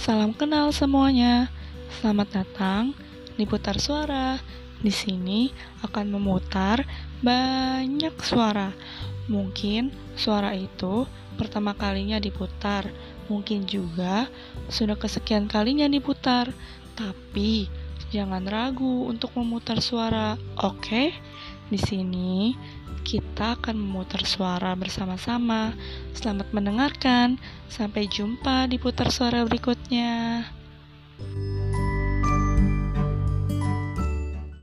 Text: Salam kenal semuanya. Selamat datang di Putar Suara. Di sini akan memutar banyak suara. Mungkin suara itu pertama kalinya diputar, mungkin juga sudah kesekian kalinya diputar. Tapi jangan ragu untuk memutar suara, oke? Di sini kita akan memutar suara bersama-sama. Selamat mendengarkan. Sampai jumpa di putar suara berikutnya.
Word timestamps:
Salam 0.00 0.32
kenal 0.32 0.72
semuanya. 0.72 1.52
Selamat 2.00 2.40
datang 2.40 2.96
di 3.36 3.44
Putar 3.44 3.76
Suara. 3.76 4.40
Di 4.80 4.88
sini 4.88 5.52
akan 5.84 6.16
memutar 6.16 6.88
banyak 7.20 8.16
suara. 8.24 8.72
Mungkin 9.28 9.92
suara 10.16 10.56
itu 10.56 11.04
pertama 11.36 11.76
kalinya 11.76 12.16
diputar, 12.16 12.88
mungkin 13.28 13.68
juga 13.68 14.24
sudah 14.72 14.96
kesekian 14.96 15.52
kalinya 15.52 15.84
diputar. 15.84 16.48
Tapi 16.96 17.68
jangan 18.08 18.48
ragu 18.48 19.04
untuk 19.04 19.36
memutar 19.36 19.84
suara, 19.84 20.40
oke? 20.64 21.12
Di 21.70 21.78
sini 21.78 22.50
kita 23.06 23.54
akan 23.56 23.78
memutar 23.78 24.26
suara 24.26 24.74
bersama-sama. 24.74 25.70
Selamat 26.12 26.50
mendengarkan. 26.50 27.38
Sampai 27.70 28.10
jumpa 28.10 28.66
di 28.66 28.76
putar 28.76 29.08
suara 29.14 29.46
berikutnya. 29.46 30.42